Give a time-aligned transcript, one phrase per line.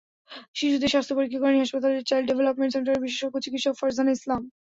[0.55, 4.41] শিশুদের স্বাস্থ্য পরীক্ষা করেন হাসপাতালের চাইল্ড ডেভেলপমেন্ট সেন্টারের বিশেষজ্ঞ চিকিৎসক ফারজানা ইসলাম।